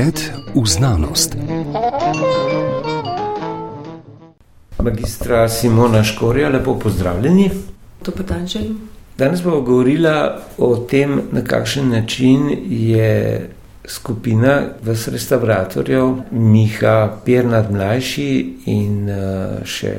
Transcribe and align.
Pogled 0.00 0.32
v 0.54 0.66
znanost. 0.66 1.36
Magistra 4.82 5.48
Simona 5.48 6.04
Škorja, 6.04 6.48
lepo 6.48 6.78
pozdravljeni. 6.78 7.50
To 8.02 8.12
pa 8.12 8.22
dan 8.22 8.46
želim. 8.46 8.78
Danes 9.18 9.42
bomo 9.42 9.60
govorili 9.60 10.08
o 10.58 10.76
tem, 10.76 11.20
na 11.32 11.44
kakšen 11.44 11.88
način 11.88 12.48
je 12.70 13.50
skupina 13.84 14.62
vas 14.82 15.08
restauratorjev, 15.08 16.16
Miha 16.30 17.20
Pirnat 17.24 17.70
mlajši 17.70 18.56
in 18.66 19.08
eh, 19.08 19.60
še 19.64 19.94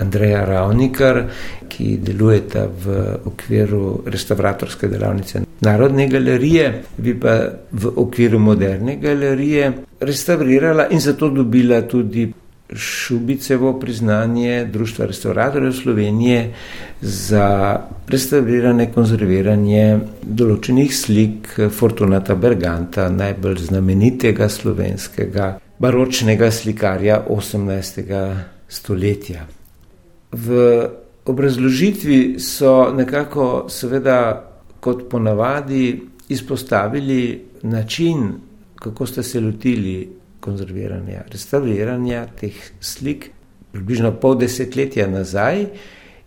Andreja 0.00 0.44
Ravnikar, 0.44 1.28
ki 1.68 1.96
delujeta 2.02 2.66
v 2.84 3.02
okviru 3.24 4.00
restauratorske 4.06 4.88
delavnice 4.88 5.43
Narodne 5.60 6.08
galerije, 6.08 6.82
bi 6.96 7.14
pa 7.20 7.34
v 7.72 7.92
okviru 7.96 8.38
moderne 8.38 8.96
galerije 8.96 9.72
restaurirala 10.00 10.88
in 10.90 11.00
zato 11.00 11.28
dobila 11.28 11.82
tudi 11.82 12.32
Šubicevo 12.74 13.80
priznanje 13.80 14.64
Društva 14.72 15.06
restauratorjev 15.06 15.72
Slovenije 15.72 16.54
za 17.00 17.78
restauriranje, 18.08 18.86
konzerviranje 18.94 19.98
določenih 20.22 20.94
slik 20.96 21.50
Fortunata 21.70 22.34
Berganta, 22.34 23.10
najbolj 23.12 23.66
znamenitega 23.68 24.48
slovenskega 24.48 25.50
baročnega 25.78 26.50
slikarja 26.50 27.20
18. 27.28 28.34
stoletja. 28.68 29.46
V 30.32 30.88
obrazložitvi 31.24 32.40
so 32.40 32.90
nekako, 32.96 33.66
seveda, 33.68 34.18
kot 34.84 35.08
ponavadi, 35.10 36.02
izpostavili 36.28 37.44
način, 37.62 38.32
kako 38.74 39.06
ste 39.06 39.22
se 39.22 39.40
lotili 39.40 40.12
konzerviranja, 40.40 41.22
restauriranja 41.32 42.26
teh 42.40 42.52
slik. 42.80 43.30
Približno 43.72 44.12
pol 44.20 44.36
desetletja 44.38 45.06
nazaj 45.10 45.64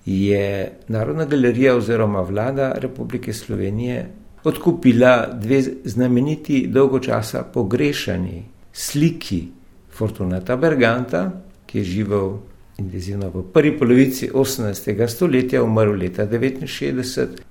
je 0.06 0.72
Narodna 0.88 1.26
galerija 1.26 1.76
oziroma 1.78 2.22
vlada 2.22 2.72
Republike 2.82 3.34
Slovenije 3.34 4.10
odkupila 4.44 5.28
dve 5.34 5.62
znameniti, 5.86 6.68
dolgo 6.68 7.00
časa 7.00 7.44
pogrešani 7.54 8.44
sliki 8.74 9.48
Fortunata 9.92 10.56
Berganta, 10.56 11.32
ki 11.66 11.78
je 11.78 11.84
živel 11.84 12.38
intenzivno 12.78 13.30
v 13.30 13.44
prvi 13.54 13.78
polovici 13.78 14.30
18. 14.34 15.08
stoletja, 15.08 15.64
umrl 15.64 15.98
leta 16.00 16.28
69, 16.28 17.47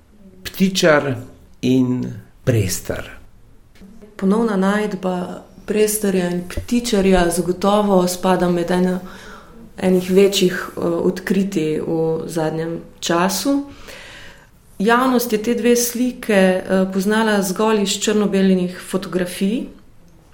ptičar 0.57 1.15
in 1.61 2.13
prestar. 2.43 3.09
Ponovna 4.15 4.55
najdba 4.55 5.43
prestarja 5.65 6.29
in 6.29 6.39
ptičarja 6.49 7.29
zagotovo 7.29 8.07
spada 8.07 8.49
med 8.49 8.71
eno, 8.71 8.99
enih 9.77 10.09
večjih 10.11 10.69
uh, 10.75 10.83
odkritij 10.83 11.81
v 11.81 12.23
zadnjem 12.25 12.79
času. 12.99 13.63
Javnost 14.79 15.33
je 15.33 15.43
te 15.43 15.53
dve 15.53 15.75
slike 15.75 16.63
uh, 16.63 16.93
poznala 16.93 17.41
zgolj 17.41 17.83
iz 17.83 17.99
črno-belih 18.01 18.81
fotografij. 18.89 19.67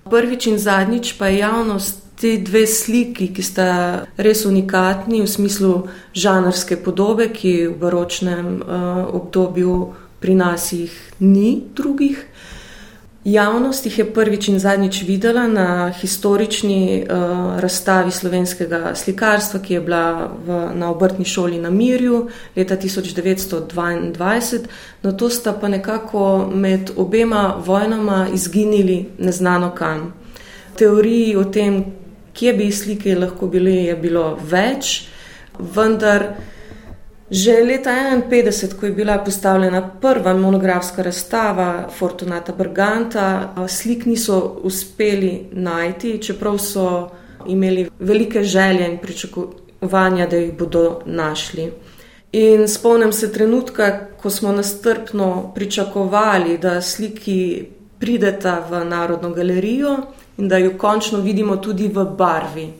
Prvič 0.08 0.48
in 0.48 0.58
zadnjič 0.60 1.18
pa 1.20 1.28
je 1.28 1.38
javnost 1.38 2.00
te 2.16 2.38
dve 2.38 2.64
sliki, 2.68 3.28
ki 3.36 3.44
sta 3.44 3.68
res 4.16 4.46
unikatni 4.46 5.20
v 5.22 5.28
smislu 5.28 5.74
žanrske 6.16 6.80
podobe, 6.80 7.28
ki 7.28 7.68
v 7.68 7.76
baročnem 7.76 8.62
uh, 8.62 9.04
obdobju 9.12 9.76
pri 10.24 10.36
nas 10.40 10.72
jih 10.72 10.92
ni 11.20 11.62
drugih. 11.76 12.26
Javnost 13.24 13.86
jih 13.86 13.98
je 14.00 14.06
prvič 14.14 14.48
in 14.52 14.60
zadnjič 14.60 15.02
videla 15.08 15.48
na 15.48 15.92
historični 16.00 17.04
uh, 17.04 17.60
razstavi 17.60 18.12
slovenskega 18.12 18.96
slikarstva, 18.96 19.60
ki 19.60 19.74
je 19.74 19.82
bila 19.82 20.32
v, 20.48 20.60
na 20.80 20.92
obrtni 20.92 21.26
šoli 21.26 21.60
na 21.60 21.70
Mirju 21.70 22.30
leta 22.56 22.76
1922. 22.76 24.60
Na 25.04 25.12
to 25.12 25.30
sta 25.30 25.54
pa 25.54 25.68
nekako 25.68 26.52
med 26.56 26.92
obema 26.96 27.56
vojnama 27.66 28.28
izginili 28.34 29.06
neznano 29.20 29.72
kam. 29.76 30.14
Teoriji 30.76 31.36
o 31.36 31.44
tem, 31.44 31.84
kje 32.34 32.54
bi 32.54 32.72
slike 32.72 33.16
lahko 33.16 33.48
bile, 33.48 33.72
je 33.72 33.96
bilo 33.96 34.40
več, 34.52 35.08
vendar. 35.60 36.53
Že 37.32 37.64
leta 37.64 37.92
1951, 37.92 38.80
ko 38.80 38.86
je 38.86 38.92
bila 38.92 39.18
postavljena 39.18 39.90
prva 40.02 40.34
monografska 40.34 41.02
razstava 41.02 41.90
Fortunata 41.98 42.54
Brganta, 42.54 43.56
slik 43.68 44.06
niso 44.06 44.60
uspeli 44.64 45.48
najti, 45.52 46.18
čeprav 46.22 46.58
so 46.58 47.10
imeli 47.48 47.90
velike 48.00 48.44
želje 48.44 48.90
in 48.90 48.98
pričakovanja, 48.98 50.28
da 50.28 50.38
jih 50.38 50.54
bodo 50.58 51.02
našli. 51.06 51.72
In 52.32 52.68
spomnim 52.68 53.14
se 53.14 53.32
trenutka, 53.34 54.08
ko 54.22 54.30
smo 54.30 54.52
nastrpno 54.52 55.52
pričakovali, 55.56 56.58
da 56.58 56.82
sliki 56.82 57.66
prideta 58.00 58.66
v 58.70 58.86
Narodno 58.86 59.30
galerijo 59.30 59.98
in 60.38 60.48
da 60.48 60.58
jo 60.58 60.78
končno 60.78 61.20
vidimo 61.20 61.56
tudi 61.58 61.88
v 61.88 62.06
barvi. 62.18 62.74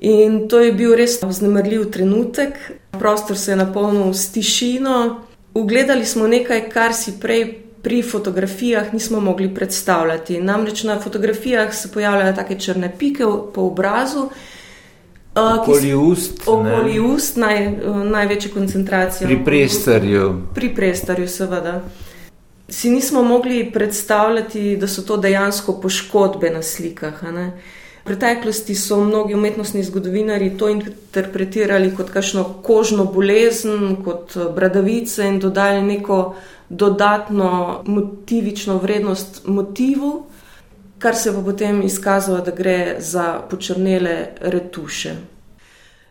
In 0.00 0.48
to 0.48 0.60
je 0.60 0.72
bil 0.72 0.94
res 0.96 1.18
vznemirljiv 1.22 1.90
trenutek. 1.90 2.56
Prostor 2.90 3.38
se 3.38 3.52
je 3.52 3.56
napolnil 3.56 4.14
s 4.14 4.32
tišino. 4.32 5.20
Ugledali 5.54 6.06
smo 6.06 6.26
nekaj, 6.26 6.68
kar 6.70 6.94
si 6.94 7.18
prej 7.20 7.70
pri 7.82 8.02
fotografijah 8.02 8.92
nismo 8.92 9.20
mogli 9.20 9.54
predstavljati. 9.54 10.40
Namreč 10.40 10.82
na 10.84 11.00
fotografijah 11.00 11.74
se 11.74 11.92
pojavljajo 11.92 12.36
take 12.36 12.58
črne 12.60 12.92
pike 12.98 13.24
po 13.54 13.60
obrazu. 13.60 14.28
Okoli 15.34 15.94
ust. 15.94 16.42
Okoli 16.46 17.00
ust, 17.00 17.36
naj, 17.36 17.70
največja 18.04 18.50
koncentracija. 18.54 19.28
Pri 19.28 19.44
prestarju. 19.44 20.32
Pri 20.54 20.74
prestarju, 20.74 21.28
seveda. 21.28 21.80
Si 22.68 22.90
nismo 22.90 23.22
mogli 23.22 23.70
predstavljati, 23.72 24.76
da 24.76 24.88
so 24.88 25.02
to 25.02 25.16
dejansko 25.16 25.80
poškodbe 25.80 26.50
na 26.50 26.62
slikah. 26.62 27.22
V 27.22 27.50
preteklosti 28.10 28.74
so 28.74 28.96
mnogi 29.04 29.34
umetnostni 29.34 29.82
zgodovinari 29.86 30.50
to 30.58 30.68
interpretirali 30.68 31.92
kot 31.94 32.08
kakšno 32.10 32.42
kožno 32.66 33.04
bolezen, 33.04 34.00
kot 34.04 34.34
eh, 34.36 34.48
bradavice 34.54 35.28
in 35.30 35.38
dodali 35.38 35.82
neko 35.82 36.34
dodatno 36.68 37.50
motivično 37.86 38.78
vrednost 38.82 39.46
motivu, 39.46 40.26
kar 40.98 41.14
se 41.14 41.34
pa 41.34 41.42
potem 41.46 41.82
izkazalo, 41.86 42.42
da 42.42 42.50
gre 42.50 42.96
za 42.98 43.40
počrnele 43.50 44.16
retuše. 44.40 45.14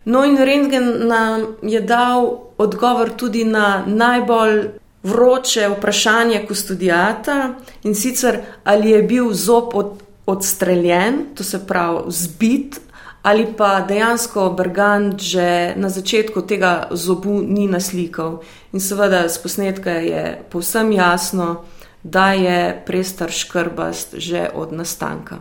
No, 0.05 0.23
in 0.25 0.37
Rentgen 0.37 1.07
nam 1.07 1.47
je 1.61 1.81
dal 1.81 2.31
odgovor 2.57 3.09
tudi 3.09 3.43
na 3.43 3.83
najbolj 3.85 4.69
vroče 5.03 5.67
vprašanje 5.77 6.45
kustodijata 6.47 7.55
in 7.83 7.95
sicer 7.95 8.39
ali 8.63 8.89
je 8.89 9.03
bil 9.03 9.33
zob 9.33 9.75
od 9.75 10.08
odstreljen, 10.29 11.25
to 11.35 11.43
se 11.43 11.59
pravi 11.67 12.11
zbit, 12.13 12.79
ali 13.21 13.45
pa 13.57 13.81
dejansko 13.81 14.49
Bergant 14.49 15.21
že 15.21 15.73
na 15.75 15.89
začetku 15.89 16.41
tega 16.41 16.87
zobu 16.91 17.41
ni 17.41 17.67
naslikal. 17.67 18.39
In 18.73 18.79
seveda 18.79 19.27
z 19.29 19.37
posnetka 19.37 19.91
je 19.91 20.39
povsem 20.49 20.91
jasno, 20.91 21.65
da 22.03 22.31
je 22.33 22.83
prestar 22.85 23.31
škrbast 23.31 24.15
že 24.17 24.49
od 24.53 24.71
nastanka. 24.71 25.39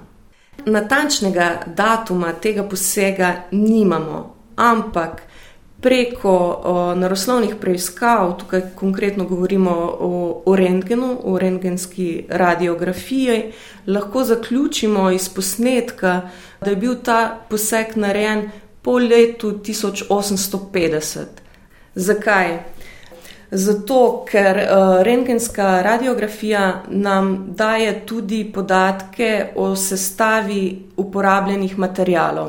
Natančnega 0.66 1.62
datuma 1.66 2.32
tega 2.32 2.62
posega 2.66 3.46
nimamo, 3.52 4.34
ampak 4.56 5.22
preko 5.80 6.30
o, 6.30 6.94
naravoslovnih 6.94 7.54
preiskav, 7.60 8.38
tukaj 8.38 8.62
konkretno 8.74 9.24
govorimo 9.24 9.70
o, 10.00 10.42
o 10.46 10.56
rentgenu, 10.56 11.20
o 11.24 11.38
rentgenski 11.38 12.24
radiografiji, 12.28 13.52
lahko 13.86 14.24
zaključimo 14.24 15.10
iz 15.10 15.28
posnetka, 15.28 16.20
da 16.60 16.70
je 16.70 16.76
bil 16.76 16.94
ta 17.04 17.38
poseg 17.48 17.96
narejen 17.96 18.50
po 18.82 18.98
letu 18.98 19.52
1850. 19.52 21.24
Zakaj? 21.94 22.58
Zato, 23.50 24.24
ker 24.28 24.56
uh, 24.56 25.02
rentgenska 25.02 25.82
radiografija 25.82 26.82
nam 26.88 27.46
daje 27.56 28.06
tudi 28.06 28.52
podatke 28.54 29.46
o 29.56 29.76
sestavi 29.76 30.82
uporabljenih 30.96 31.78
materijalov. 31.78 32.48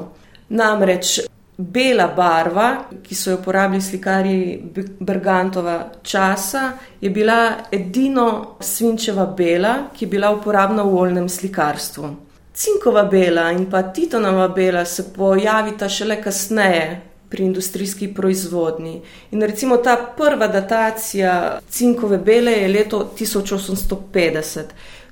Namreč 0.50 1.20
Bela 1.62 2.08
barva, 2.16 2.86
ki 3.04 3.16
so 3.16 3.34
jo 3.34 3.38
uporabljali 3.42 3.82
slikari 3.84 4.62
Bergantova 5.00 5.92
časa, 6.04 6.72
je 7.02 7.10
bila 7.10 7.56
edino 7.72 8.56
svinčeva 8.64 9.26
bela, 9.26 9.74
ki 9.92 10.06
je 10.06 10.10
bila 10.10 10.32
uporabna 10.32 10.84
v 10.84 10.96
oljnem 11.02 11.28
slikarstvu. 11.30 12.14
Cinkova 12.54 13.04
bela 13.12 13.52
in 13.52 13.66
pa 13.72 13.84
titanova 13.84 14.48
bela 14.48 14.86
se 14.86 15.04
pojavita 15.14 15.90
šele 15.90 16.22
kasneje 16.24 17.02
pri 17.30 17.44
industrijski 17.44 18.08
proizvodnji. 18.14 19.02
In 19.32 19.42
recimo 19.42 19.78
ta 19.78 19.98
prva 20.18 20.48
datacija 20.48 21.60
cinkove 21.70 22.18
bele 22.18 22.52
je 22.52 22.68
leto 22.68 23.12
1850. 23.20 24.64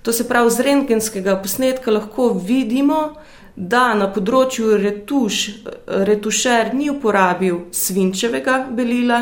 To 0.01 0.13
se 0.13 0.27
pravi, 0.27 0.51
z 0.51 0.59
rentgenskega 0.59 1.35
posnetka 1.41 1.91
lahko 1.91 2.29
vidimo, 2.33 3.15
da 3.57 3.93
na 3.97 4.11
področju 4.13 4.77
retuš, 4.77 5.41
retušer 5.87 6.75
ni 6.77 6.91
uporabil 6.93 7.67
svinčevega 7.73 8.67
belila, 8.69 9.21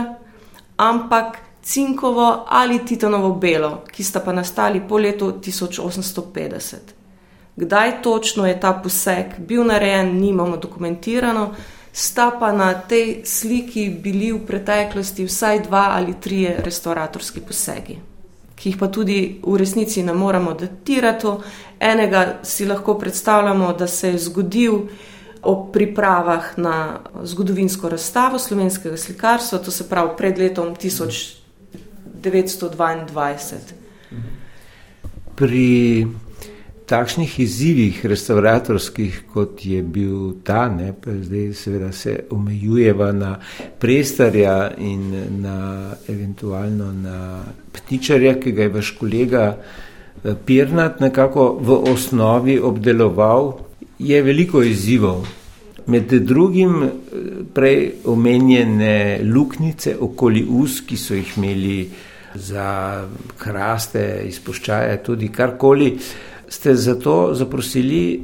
ampak 0.75 1.39
cinkovo 1.63 2.45
ali 2.47 2.81
titanovo 2.85 3.31
belo, 3.39 3.85
ki 3.91 4.03
sta 4.03 4.19
pa 4.19 4.33
nastali 4.35 4.83
po 4.87 4.99
letu 4.99 5.31
1850. 5.39 6.93
Kdaj 7.55 8.01
točno 8.03 8.45
je 8.45 8.59
ta 8.59 8.73
poseg 8.73 9.39
bil 9.39 9.63
narejen, 9.63 10.11
nimamo 10.19 10.57
dokumentirano, 10.57 11.53
sta 11.91 12.31
pa 12.39 12.51
na 12.51 12.73
tej 12.73 13.23
sliki 13.25 13.87
bili 13.89 14.33
v 14.33 14.43
preteklosti 14.45 15.25
vsaj 15.25 15.63
dva 15.69 15.95
ali 15.95 16.19
trije 16.19 16.57
restauratorski 16.59 17.39
posegi, 17.39 17.95
ki 18.55 18.69
jih 18.69 18.77
pa 18.79 18.87
tudi 18.87 19.39
v 19.43 19.57
resnici 19.57 20.03
ne 20.03 20.13
moremo 20.13 20.53
datirati. 20.53 21.27
Enega 21.79 22.39
si 22.43 22.65
lahko 22.65 22.99
predstavljamo, 22.99 23.73
da 23.73 23.87
se 23.87 24.09
je 24.09 24.17
zgodil 24.17 24.79
ob 25.45 25.73
pripravah 25.73 26.57
na 26.57 26.99
zgodovinsko 27.23 27.89
razstavo 27.89 28.39
slovenskega 28.39 28.97
slikarstva, 28.97 29.59
to 29.59 29.71
se 29.71 29.89
pravi 29.89 30.09
pred 30.17 30.37
letom 30.37 30.75
1922. 30.75 33.57
Pri 35.35 36.07
takšnih 36.85 37.39
izzivih, 37.39 38.05
restauratorskih, 38.05 39.23
kot 39.33 39.65
je 39.65 39.81
bil 39.81 40.35
ta, 40.45 40.67
ne, 40.69 40.93
pa 40.93 41.15
zdaj 41.17 41.53
seveda 41.57 41.91
se 41.91 42.19
omejujeva 42.29 43.11
na 43.11 43.35
prestarja 43.79 44.71
in 44.77 45.41
na 45.41 45.91
eventualno 46.09 46.91
na 46.93 47.43
ptičarja, 47.73 48.37
ki 48.39 48.51
ga 48.51 48.67
je 48.67 48.73
vaš 48.77 48.91
kolega 48.99 49.45
eh, 49.55 50.35
Pirnat 50.45 50.99
nekako 50.99 51.57
v 51.61 51.79
osnovi 51.91 52.59
obdeloval, 52.59 53.57
je 53.99 54.21
veliko 54.21 54.61
izzivov. 54.63 55.25
Med 55.87 56.13
drugim 56.13 56.83
eh, 56.83 56.91
prej 57.53 58.05
omenjene 58.05 59.21
luknjice 59.23 59.97
okoli 59.99 60.45
us, 60.49 60.83
ki 60.85 60.97
so 60.97 61.17
jih 61.17 61.37
imeli 61.37 61.79
za 62.35 63.07
kraste, 63.39 64.25
izpuščaje, 64.27 64.97
tudi 65.03 65.31
karkoli 65.31 65.93
ste 66.47 66.75
zato 66.75 67.33
zaprosili 67.33 68.23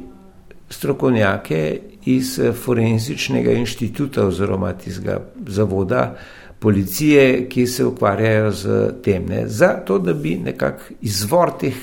strokovnjake 0.70 1.78
iz 2.04 2.40
Forenzičnega 2.64 3.52
inštituta 3.52 4.26
oziroma 4.26 4.72
tistega 4.72 5.20
zavoda 5.46 6.16
policije, 6.58 7.48
ki 7.48 7.66
se 7.66 7.84
ukvarjajo 7.84 8.50
z 8.52 8.90
tem, 9.02 9.26
ne, 9.26 9.48
zato 9.48 9.98
da 9.98 10.12
bi 10.12 10.36
nekako 10.38 10.94
izvor 11.00 11.50
teh 11.60 11.74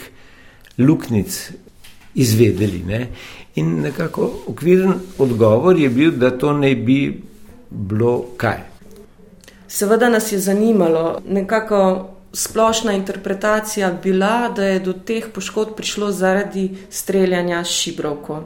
luknic 0.77 1.51
izvedeli. 2.15 2.83
Ne. 2.87 3.07
In 3.55 3.81
nekako 3.81 4.31
okviren 4.47 4.93
odgovor 5.17 5.77
je 5.77 5.89
bil, 5.89 6.11
da 6.11 6.31
to 6.37 6.53
ne 6.53 6.75
bi 6.75 7.21
bilo 7.69 8.25
kaj. 8.37 8.63
Seveda 9.67 10.09
nas 10.09 10.31
je 10.31 10.39
zanimalo, 10.39 11.21
nekako 11.27 12.09
splošna 12.39 12.93
interpretacija 12.93 13.91
bila, 14.03 14.49
da 14.55 14.63
je 14.63 14.79
do 14.79 14.93
teh 14.93 15.25
poškodb 15.33 15.75
prišlo 15.75 16.11
zaradi 16.11 16.69
streljanja 16.89 17.63
šibrovko. 17.63 18.43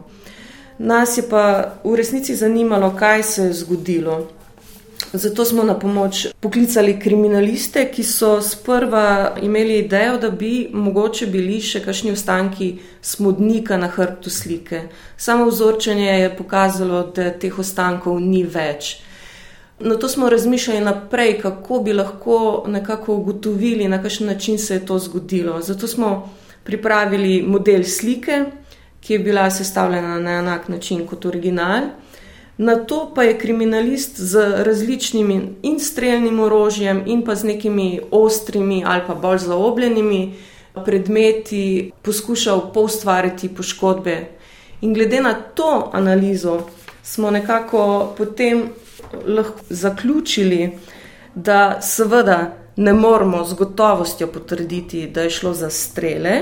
Nas 0.78 1.18
je 1.18 1.24
pa 1.30 1.44
v 1.84 1.96
resnici 1.96 2.36
zanimalo, 2.36 2.96
kaj 2.96 3.24
se 3.24 3.44
je 3.44 3.54
zgodilo. 3.54 4.28
Zato 5.14 5.46
smo 5.46 5.64
na 5.64 5.76
pomoč 5.80 6.28
poklicali 6.40 7.00
kriminaliste, 7.00 7.86
ki 7.92 8.04
so 8.04 8.42
sprva 8.42 9.36
imeli 9.42 9.78
idejo, 9.80 10.18
da 10.18 10.30
bi 10.30 10.70
mogoče 10.74 11.28
bili 11.28 11.60
še 11.62 11.84
kakšni 11.86 12.12
ostanki 12.12 12.74
smodnika 13.02 13.78
na 13.78 13.92
hrbtu 13.94 14.30
slike. 14.30 14.82
Samo 15.18 15.46
vzorčenje 15.46 16.10
je 16.10 16.36
pokazalo, 16.38 17.04
da 17.16 17.30
teh 17.30 17.60
ostankov 17.60 18.20
ni 18.20 18.44
več. 18.44 18.96
Na 19.80 19.96
to 19.96 20.08
smo 20.08 20.30
razmišljali 20.30 20.82
naprej, 20.82 21.42
kako 21.42 21.80
bi 21.80 21.94
lahko 21.94 22.64
nekako 22.68 23.16
ugotovili, 23.16 23.88
na 23.88 24.02
kakšen 24.02 24.28
način 24.28 24.60
se 24.60 24.74
je 24.74 24.86
to 24.86 25.00
zgodilo. 25.00 25.62
Zato 25.62 25.88
smo 25.88 26.30
pripravili 26.64 27.44
model 27.48 27.84
slike, 27.84 28.46
ki 29.02 29.14
je 29.14 29.20
bila 29.20 29.52
sestavljena 29.52 30.20
na 30.20 30.32
enak 30.32 30.70
način 30.70 31.08
kot 31.08 31.26
original. 31.26 31.82
Na 32.58 32.76
to 32.76 33.12
pa 33.16 33.24
je 33.24 33.38
kriminalist 33.38 34.20
z 34.20 34.40
različnimi 34.58 35.42
in 35.64 35.80
streljnim 35.80 36.40
orožjem, 36.40 37.04
in 37.06 37.26
pa 37.26 37.36
z 37.36 37.44
nekimi 37.44 38.00
ostrimi 38.12 38.84
ali 38.88 39.02
pa 39.08 39.16
bolj 39.16 39.38
zaobljenimi 39.38 40.34
predmeti 40.86 41.92
poskušal 42.02 42.72
poustvariti 42.74 43.50
poškodbe. 43.50 44.28
In 44.82 44.94
glede 44.94 45.22
na 45.22 45.34
to 45.34 45.90
analizo 45.94 46.62
smo 47.04 47.32
nekako 47.32 48.14
potem 48.18 48.70
lahko 49.26 49.60
zaključili, 49.70 50.78
da 51.36 51.82
seveda 51.82 52.54
ne 52.76 52.94
moramo 52.94 53.44
z 53.46 53.54
gotovostjo 53.54 54.28
potrditi, 54.28 55.08
da 55.08 55.22
je 55.22 55.30
šlo 55.30 55.54
za 55.54 55.70
strele, 55.70 56.42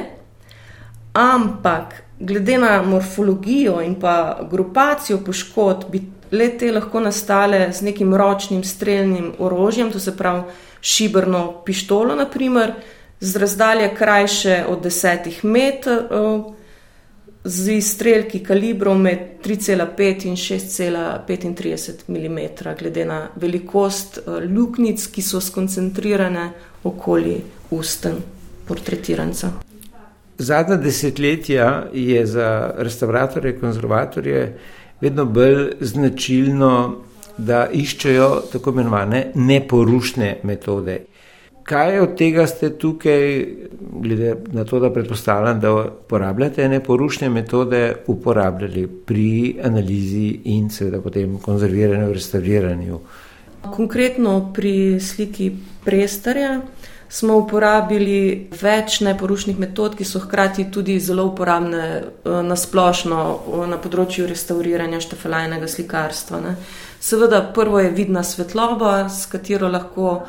ampak 1.13 2.03
glede 2.19 2.57
na 2.57 2.81
morfologijo 2.81 3.81
in 3.81 3.95
pa 3.99 4.39
grupacijo 4.51 5.17
poškodb, 5.25 5.91
bi 5.91 6.01
le 6.31 6.49
te 6.57 6.71
lahko 6.71 6.99
nastale 6.99 7.71
z 7.73 7.81
nekim 7.81 8.15
ročnim 8.15 8.63
streljnim 8.63 9.33
orožjem, 9.39 9.91
to 9.91 9.99
se 9.99 10.17
pravi 10.17 10.43
šibrno 10.81 11.61
pištolo, 11.65 12.15
naprimer, 12.15 12.73
z 13.19 13.37
razdalje 13.37 13.95
krajše 13.95 14.63
od 14.69 14.81
desetih 14.81 15.45
metrov 15.45 16.53
z 17.43 17.77
izstrelki 17.77 18.39
kalibrov 18.43 18.97
med 18.97 19.19
3,5 19.43 20.25
in 20.27 20.35
6,35 20.35 21.93
mm, 22.07 22.39
glede 22.79 23.05
na 23.05 23.27
velikost 23.35 24.17
eh, 24.17 24.43
luknjic, 24.55 25.07
ki 25.07 25.21
so 25.21 25.41
skoncentrirane 25.41 26.51
okoli 26.83 27.41
usten 27.71 28.21
portretiranca. 28.67 29.51
Zadnja 30.37 30.77
desetletja 30.77 31.85
je 31.93 32.25
za 32.25 32.73
restauratorje, 32.77 33.59
konzervatorje 33.59 34.57
vedno 35.01 35.25
bolj 35.25 35.71
značilno, 35.79 36.95
da 37.37 37.67
iščejo 37.73 38.41
tako 38.51 38.69
imenovane 38.69 39.31
neporušne 39.35 40.39
metode. 40.43 40.99
Kaj 41.63 41.99
od 41.99 42.17
tega 42.17 42.47
ste 42.47 42.69
tukaj, 42.77 43.45
glede 44.01 44.35
na 44.51 44.65
to, 44.65 44.79
da 44.79 44.89
predpostavljam, 44.93 45.59
da 45.59 45.73
uporabljate 45.73 46.69
neporušne 46.69 47.29
metode, 47.29 47.95
uporabljali 48.07 48.87
pri 49.05 49.55
analizi 49.63 50.39
in 50.43 50.69
seveda 50.69 51.01
potem 51.01 51.37
konzerviranju, 51.39 52.13
restauriranju? 52.13 52.99
Konkretno 53.61 54.51
pri 54.53 54.99
sliki 54.99 55.51
prestarja 55.85 56.61
smo 57.11 57.35
uporabili 57.41 58.47
več 58.61 59.01
neporušnih 59.03 59.57
metod, 59.59 59.97
ki 59.99 60.05
so 60.07 60.21
hkrati 60.23 60.69
tudi 60.71 60.95
zelo 60.99 61.25
uporabne 61.33 61.83
eh, 61.97 62.37
na 62.47 62.55
splošno 62.55 63.19
na 63.67 63.79
področju 63.81 64.29
restauriranja 64.29 65.01
štefelajnega 65.03 65.67
slikarstva. 65.67 66.39
Ne. 66.45 66.55
Seveda, 67.01 67.41
prvo 67.55 67.81
je 67.83 67.91
vidna 67.97 68.23
svetloba, 68.23 69.09
s 69.09 69.27
katero 69.27 69.67
lahko 69.67 70.21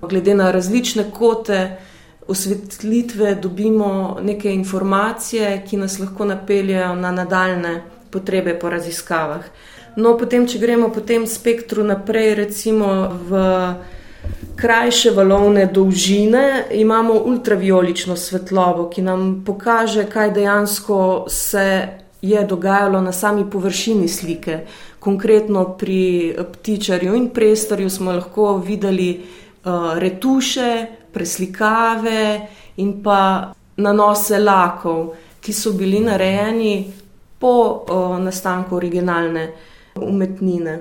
glede 0.00 0.34
na 0.38 0.52
različne 0.54 1.08
kote 1.10 1.58
osvetlitve 2.28 3.34
dobimo 3.34 4.18
neke 4.22 4.52
informacije, 4.52 5.64
ki 5.70 5.76
nas 5.76 5.98
lahko 5.98 6.24
napeljajo 6.24 6.94
na 6.94 7.12
nadaljne 7.12 7.82
potrebe 8.10 8.58
po 8.58 8.70
raziskavah. 8.70 9.44
No, 9.96 10.14
potem, 10.18 10.46
če 10.46 10.58
gremo 10.58 10.92
po 10.94 11.00
tem 11.00 11.26
spektru 11.26 11.84
naprej, 11.84 12.34
recimo 12.38 12.88
v 13.28 13.40
krajše 14.58 15.10
valovne 15.16 15.66
dolžine, 15.66 16.64
imamo 16.74 17.16
ultraviolično 17.30 18.16
svetlobo, 18.16 18.88
ki 18.90 19.02
nam 19.02 19.24
pokaže, 19.46 20.04
kaj 20.10 20.30
dejansko 20.36 21.00
se 21.28 21.88
je 22.22 22.44
dogajalo 22.44 23.00
na 23.00 23.12
sami 23.12 23.46
površini 23.50 24.08
slike. 24.08 24.60
Konkretno 24.98 25.64
pri 25.78 26.34
ptičarju 26.52 27.14
in 27.14 27.28
prestorju 27.30 27.90
smo 27.90 28.12
lahko 28.12 28.56
videli 28.58 29.10
uh, 29.18 29.98
retuše, 29.98 30.86
preslikave 31.12 32.48
in 32.76 33.02
pa 33.02 33.52
nanose 33.76 34.38
lakov, 34.38 35.14
ki 35.40 35.52
so 35.52 35.72
bili 35.72 36.00
narejeni 36.00 36.92
po 37.38 37.54
uh, 37.88 38.18
nastanku 38.18 38.76
originalne 38.76 39.52
umetnine. 39.96 40.78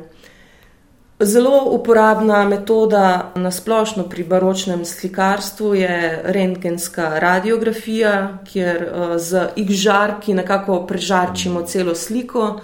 Zelo 1.20 1.64
uporabna 1.74 2.46
metoda 2.46 3.32
na 3.36 3.52
splošno 3.52 4.04
pri 4.04 4.24
baročnem 4.24 4.86
slikarstvu 4.86 5.76
je 5.76 6.22
rentgenska 6.24 7.20
radiografija, 7.20 8.38
kjer 8.46 8.90
z 9.18 9.48
X-žarki 9.56 10.34
nekako 10.34 10.84
prežarčimo 10.86 11.62
celo 11.62 11.96
sliko 11.96 12.60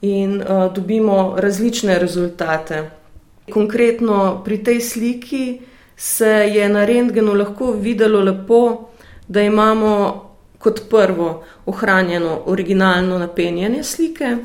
in 0.00 0.42
dobimo 0.74 1.34
različne 1.36 1.98
rezultate. 1.98 2.90
Konkretno 3.52 4.42
pri 4.44 4.64
tej 4.64 4.80
sliki 4.80 5.60
se 6.00 6.26
je 6.26 6.68
na 6.68 6.84
rentgenu 6.84 7.34
lahko 7.34 7.72
videlo 7.72 8.20
lepo, 8.20 8.88
da 9.28 9.42
imamo 9.42 10.22
kot 10.58 10.80
prvo 10.90 11.44
ohranjeno 11.66 12.38
originalno 12.46 13.18
napenjanje 13.18 13.82
slike, 13.84 14.36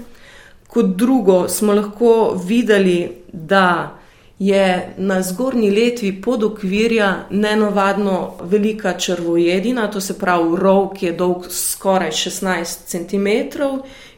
kot 0.68 0.86
drugo 0.86 1.48
smo 1.50 1.74
lahko 1.74 2.42
videli, 2.48 3.12
da 3.32 3.96
je 4.40 4.94
na 4.98 5.22
zgornji 5.22 5.72
letvi 5.72 6.22
pod 6.22 6.44
okvirja 6.44 7.26
nenovadno 7.30 8.34
velika 8.42 8.94
črvojedina, 8.98 9.92
to 9.92 10.02
se 10.02 10.20
pravi 10.20 10.58
rov, 10.58 10.90
ki 10.94 11.06
je 11.06 11.12
dolg 11.12 11.48
skoraj 11.50 12.12
16 12.12 12.86
cm 12.86 13.28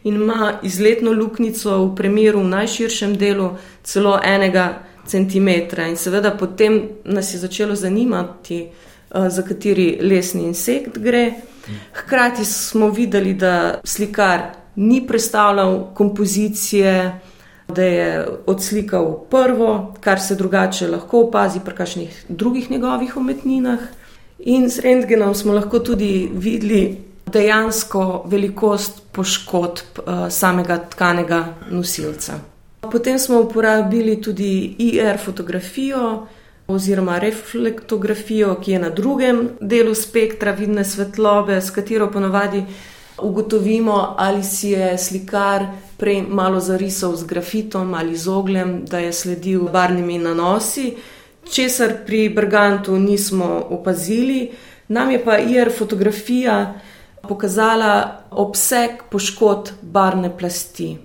in 0.04 0.16
ima 0.16 0.54
izletno 0.64 1.12
luknjico 1.12 1.78
v 1.86 1.96
premjeru 1.96 2.40
v 2.40 2.48
najširšem 2.48 3.18
delu 3.18 3.52
celo 3.84 4.20
enega 4.24 4.87
centimetra. 5.08 5.88
In 5.88 5.96
seveda 5.96 6.32
potem 6.32 6.82
nas 7.06 7.34
je 7.34 7.40
začelo 7.40 7.76
zanimati, 7.76 8.62
eh, 8.62 9.30
za 9.30 9.42
kateri 9.42 10.00
lesni 10.02 10.44
insekt 10.44 10.98
gre. 10.98 11.32
Hkrati 11.94 12.46
smo 12.46 12.90
videli, 12.90 13.34
da 13.34 13.80
slikar 13.84 14.42
ni 14.76 15.08
predstavljal 15.08 15.94
kompozicije, 15.94 17.20
da 17.68 17.84
je 17.84 18.28
odslikal 18.46 19.26
prvo, 19.30 19.96
kar 20.00 20.20
se 20.20 20.36
drugače 20.36 20.88
lahko 20.88 21.22
opazi 21.22 21.60
pri 21.66 21.76
kakšnih 21.76 22.26
drugih 22.30 22.72
njegovih 22.72 23.18
umetninah. 23.18 23.80
In 24.40 24.70
s 24.70 24.80
rentgenom 24.80 25.36
smo 25.36 25.54
lahko 25.54 25.80
tudi 25.80 26.30
videli 26.34 26.98
dejansko 27.26 28.24
velikost 28.26 29.02
poškodb 29.12 30.00
uh, 30.00 30.30
samega 30.30 30.78
tkanega 30.90 31.46
nosilca. 31.72 32.40
Potem 32.92 33.20
smo 33.20 33.42
uporabili 33.42 34.22
tudi 34.22 34.76
IR 34.80 35.18
fotografijo 35.18 36.28
oziroma 36.68 37.20
reflektografijo, 37.20 38.56
ki 38.56 38.72
je 38.72 38.80
na 38.80 38.90
drugem 38.90 39.50
delu 39.62 39.96
spektra 39.96 40.52
vidne 40.52 40.84
svetlobe, 40.86 41.62
s 41.62 41.72
katero 41.72 42.12
ponovadi 42.12 42.64
ugotovimo, 43.22 44.16
ali 44.18 44.44
si 44.44 44.70
je 44.70 44.98
slikar 44.98 45.66
prej 45.98 46.22
malo 46.22 46.60
zarisal 46.60 47.16
z 47.16 47.26
grafitom 47.26 47.94
ali 47.94 48.18
z 48.18 48.28
ogljem, 48.28 48.86
da 48.86 49.00
je 49.00 49.14
sledil 49.14 49.70
barvnimi 49.74 50.18
nanosi, 50.18 50.94
česar 51.52 51.94
pri 52.06 52.30
Bergantu 52.30 53.00
nismo 53.00 53.68
opazili. 53.70 54.52
Nam 54.88 55.12
je 55.12 55.24
pa 55.24 55.38
IR 55.38 55.72
fotografija 55.78 56.74
pokazala 57.28 58.24
obseg 58.32 58.92
poškodb 59.12 59.68
barvne 59.82 60.38
plasti, 60.38 60.98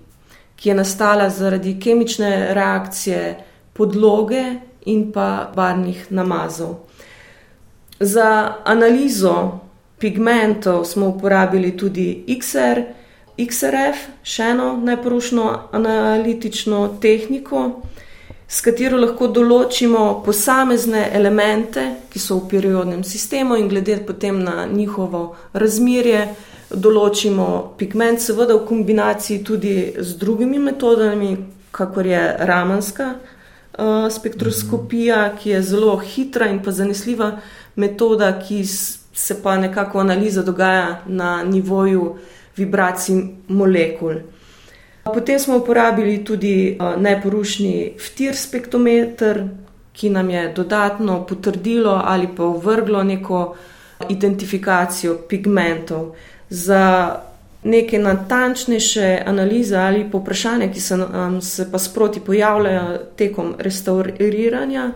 ki 0.63 0.69
je 0.69 0.75
nastala 0.79 1.27
zaradi 1.31 1.75
kemične 1.81 2.55
reakcije 2.55 3.23
podloge 3.73 4.45
in 4.87 5.09
pa 5.13 5.51
barvnih 5.57 6.07
namazov. 6.11 6.75
Za 8.01 8.55
analizo 8.65 9.59
pigmentov 9.99 10.85
smo 10.85 11.09
uporabili 11.09 11.77
tudi 11.77 12.25
XR, 12.29 12.83
XRF, 13.39 14.07
še 14.23 14.53
eno 14.55 14.77
najporočno 14.79 15.49
analitično 15.73 16.85
tehniko, 17.03 17.65
s 18.47 18.61
katero 18.63 19.01
lahko 19.01 19.27
določimo 19.33 20.23
posamezne 20.23 21.09
elemente, 21.17 21.85
ki 22.13 22.23
so 22.23 22.39
v 22.39 22.51
periodnem 22.55 23.03
sistemu 23.03 23.57
in 23.59 23.71
glede 23.71 23.97
potem 24.07 24.43
na 24.45 24.67
njihovo 24.71 25.33
razmerje. 25.55 26.27
Določimo 26.73 27.75
pigment, 27.77 28.21
seveda 28.21 28.57
v 28.57 28.67
kombinaciji 28.69 29.43
tudi 29.45 29.93
z 29.99 30.17
drugimi 30.17 30.59
metodami, 30.59 31.37
kakor 31.71 32.07
je 32.07 32.21
ramanska 32.49 33.09
uh, 33.13 34.09
spektroskopija, 34.09 35.35
ki 35.37 35.51
je 35.51 35.63
zelo 35.63 35.97
hitra 35.97 36.49
in 36.49 36.63
pa 36.65 36.73
zanesljiva 36.73 37.33
metoda, 37.77 38.33
ki 38.41 38.65
se 38.65 39.43
pa 39.43 39.57
nekako 39.57 40.01
analiza 40.01 40.43
dogaja 40.43 41.03
na 41.07 41.43
nivoju 41.45 42.17
vibracij 42.57 43.21
molekul. 43.49 44.15
Potem 45.05 45.39
smo 45.39 45.57
uporabili 45.57 46.25
tudi 46.25 46.79
neporušni 46.97 47.97
vtir 47.99 48.37
spektrometer, 48.37 49.49
ki 49.93 50.11
nam 50.11 50.31
je 50.31 50.53
dodatno 50.57 51.25
potrdilo 51.27 52.01
ali 52.05 52.29
pa 52.37 52.45
vrglo 52.45 53.03
neko 53.03 53.57
identifikacijo 54.09 55.19
pigmentov. 55.29 56.15
Za 56.53 57.17
neke 57.65 57.99
natančnejše 57.99 59.23
analize 59.27 59.77
ali 59.77 60.11
povprašanja, 60.11 60.69
ki 60.73 60.81
se, 60.81 60.95
um, 60.95 61.41
se 61.43 61.71
pa 61.73 61.79
sproti 61.79 62.21
pojavljajo 62.21 62.99
tekom 63.17 63.55
restauriranja, 63.59 64.91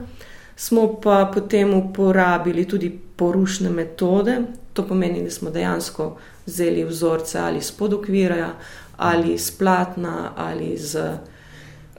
smo 0.57 1.01
pa 1.01 1.31
potem 1.35 1.75
uporabili 1.75 2.65
tudi 2.69 2.91
porušne 3.17 3.71
metode. 3.71 4.41
To 4.73 4.85
pomeni, 4.87 5.23
da 5.25 5.31
smo 5.31 5.51
dejansko 5.51 6.17
vzeli 6.47 6.85
vzorce 6.85 7.39
ali 7.39 7.59
iz 7.59 7.73
podokvirja, 7.73 8.51
ali 8.97 9.33
iz 9.33 9.51
platna, 9.59 10.33
ali 10.37 10.65
iz 10.65 10.97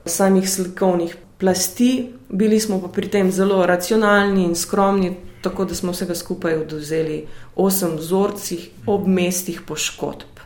samih 0.05 0.49
slikovnih 0.49 1.17
plasti. 1.37 2.13
Bili 2.29 2.59
smo 2.59 2.81
pa 2.81 2.87
pri 2.87 3.09
tem 3.09 3.31
zelo 3.31 3.65
racionalni 3.65 4.43
in 4.43 4.55
skromni, 4.55 5.15
tako 5.41 5.65
da 5.65 5.75
smo 5.75 5.91
vsega 5.91 6.15
skupaj 6.15 6.55
oduzeli 6.55 7.25
osem 7.57 7.97
vzorcih 7.97 8.69
ob 8.85 9.07
mestih 9.07 9.61
poškodb. 9.67 10.37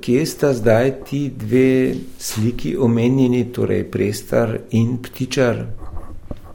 Kje 0.00 0.26
sta 0.26 0.52
zdaj 0.52 0.92
ti 1.06 1.28
dve 1.30 1.94
sliki 2.18 2.76
omenjeni, 2.76 3.44
torej 3.52 3.84
Prestar 3.90 4.56
in 4.74 4.96
Ptičar? 5.02 5.62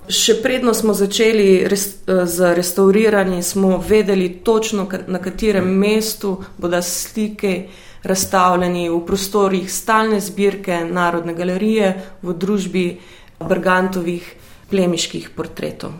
Še 0.03 0.35
predno 0.43 0.73
smo 0.75 0.91
začeli 0.93 1.63
res, 1.71 1.85
eh, 2.03 2.25
z 2.27 2.53
restauriranjem, 2.57 3.43
smo 3.43 3.77
vedeli 3.77 4.41
točno, 4.43 4.87
na 5.07 5.19
katerem 5.19 5.69
mestu 5.79 6.37
bodo 6.57 6.81
slike 6.81 7.67
razstavljeni 8.03 8.89
v 8.89 8.99
prostorih 9.05 9.71
stalne 9.71 10.19
zbirke 10.19 10.83
Narodne 10.91 11.33
galerije 11.33 11.93
v 12.21 12.33
družbi 12.33 12.99
Bergantovih 13.39 14.33
plemiških 14.69 15.29
portretov. 15.35 15.91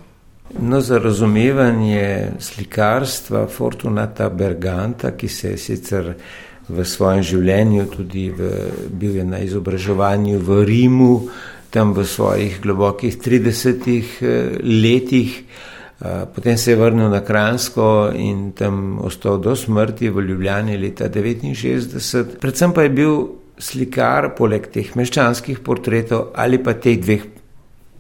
No, 0.60 0.82
za 0.82 0.98
razumevanje 0.98 2.32
slikarstva 2.40 3.48
Fortunata 3.48 4.30
Berganta, 4.30 5.12
ki 5.12 5.28
se 5.28 5.50
je 5.50 5.58
sicer 5.58 6.14
v 6.70 6.86
svojem 6.86 7.24
življenju 7.24 7.86
tudi 7.92 8.30
v, 8.32 8.52
bil 8.88 9.18
je 9.20 9.26
na 9.28 9.42
izobraževanju 9.44 10.40
v 10.40 10.64
Rimu, 10.68 11.14
tam 11.74 11.94
v 11.98 12.06
svojih 12.06 12.60
globokih 12.62 13.18
30 13.18 13.88
eh, 13.90 14.58
letih, 14.62 15.42
eh, 15.44 16.26
potem 16.36 16.58
se 16.58 16.72
je 16.72 16.78
vrnil 16.78 17.10
na 17.10 17.24
Kransko 17.26 18.12
in 18.16 18.52
tam 18.52 19.00
ostal 19.02 19.42
do 19.42 19.56
smrti 19.56 20.10
v 20.10 20.22
Ljubljani 20.22 20.78
leta 20.78 21.10
69. 21.10 22.38
Predvsem 22.40 22.74
pa 22.74 22.84
je 22.84 22.90
bil 22.90 23.16
slikar, 23.58 24.36
poleg 24.38 24.70
teh 24.72 24.96
meščanskih 24.96 25.60
portretov 25.66 26.32
ali 26.36 26.62
pa 26.62 26.74
teh 26.74 27.00
dveh 27.02 27.33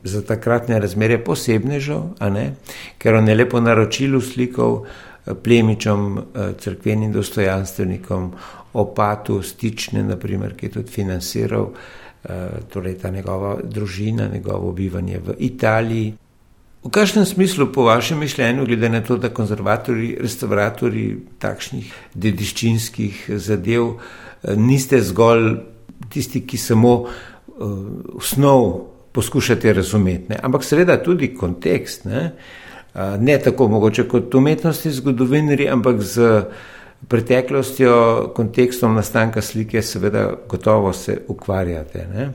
za 0.03 0.21
takratne 0.21 0.79
razmere 0.79 1.17
posebnežev, 1.23 2.01
ker 2.97 3.15
on 3.15 3.27
je 3.27 3.35
lepo 3.35 3.59
naročil 3.59 4.19
slikov 4.21 4.83
eh, 4.83 5.33
plemičom, 5.33 6.21
crkvenim 6.59 7.11
dostojanstvenikom, 7.11 8.31
opatu, 8.73 9.41
stične, 9.41 10.03
naprimer, 10.03 10.55
ki 10.57 10.65
je 10.65 10.71
tudi 10.79 10.91
financiral. 10.91 11.69
Eh, 12.23 12.49
torej 12.69 12.97
ta 12.97 13.09
njegova 13.09 13.57
družina, 13.63 14.27
njegovo 14.33 14.71
bivanje 14.71 15.19
v 15.19 15.33
Italiji. 15.39 16.13
V 16.83 16.89
kakšnem 16.89 17.25
smislu, 17.25 17.67
po 17.73 17.83
vašem 17.83 18.19
mišljenju, 18.19 18.65
glede 18.65 18.89
na 18.89 19.01
to, 19.03 19.17
da 19.17 19.29
konzervatori, 19.29 20.15
restauratori 20.21 21.17
takšnih 21.39 21.91
dediščinskih 22.13 23.25
zadev 23.27 23.89
eh, 23.91 24.55
niste 24.55 25.01
zgolj 25.01 25.57
tisti, 26.09 26.45
ki 26.47 26.57
samo 26.57 26.93
uh, 26.95 27.09
snov 28.21 28.63
poskušate 29.13 29.73
razumeti, 29.73 30.33
ne? 30.33 30.39
ampak 30.43 30.63
seveda 30.63 30.97
tudi 31.03 31.33
kontekst, 31.37 32.05
ne, 32.05 32.31
uh, 32.93 33.01
ne 33.19 33.37
tako 33.39 33.67
mogoče 33.67 34.07
kot 34.09 34.35
umetnosti, 34.35 34.91
zgodovinari, 34.91 35.69
ampak 35.69 36.01
z 36.01 36.29
uh, 36.29 36.71
preteklostjo, 37.07 37.95
kontekstom 38.35 38.95
nastanka 38.95 39.41
slike, 39.41 39.81
seveda, 39.81 40.29
gotovo 40.49 40.93
se 40.93 41.17
ukvarjate. 41.27 42.07
Ne? 42.13 42.29